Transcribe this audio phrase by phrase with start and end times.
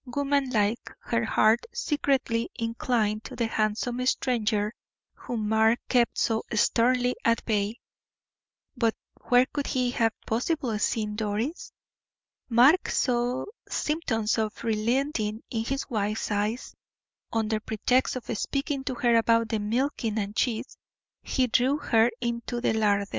[0.07, 4.73] Woman like, her heart secretly inclined to the handsome stranger
[5.13, 7.77] whom Mark kept so sternly at bay,
[8.75, 8.95] but
[9.27, 11.71] where could he have possibly seen Doris?
[12.49, 16.73] Mark saw symptoms of relenting in his wife's eyes;
[17.31, 20.77] under pretext of speaking to her about the milking and cheese,
[21.21, 23.05] he drew her into the larder.